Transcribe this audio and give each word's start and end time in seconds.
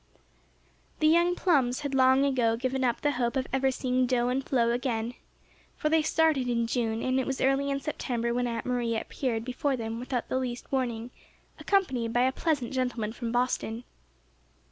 The 0.99 1.05
young 1.05 1.35
Plums 1.35 1.81
had 1.81 1.93
long 1.93 2.25
ago 2.25 2.55
given 2.57 2.83
up 2.83 3.01
the 3.01 3.11
hope 3.11 3.35
of 3.35 3.45
ever 3.53 3.69
seeing 3.69 4.07
Do 4.07 4.29
and 4.29 4.43
Flo 4.43 4.71
again, 4.71 5.13
for 5.77 5.89
they 5.89 6.01
started 6.01 6.49
in 6.49 6.65
June 6.65 7.03
and 7.03 7.19
it 7.19 7.27
was 7.27 7.39
early 7.39 7.69
in 7.69 7.79
September 7.79 8.33
when 8.33 8.47
Aunt 8.47 8.65
Maria 8.65 8.99
appeared 9.01 9.45
before 9.45 9.77
them 9.77 9.99
without 9.99 10.27
the 10.27 10.39
least 10.39 10.71
warning, 10.71 11.11
accompanied 11.59 12.13
by 12.13 12.23
a 12.23 12.31
pleasant 12.31 12.73
gentleman 12.73 13.13
from 13.13 13.31
Boston. 13.31 13.83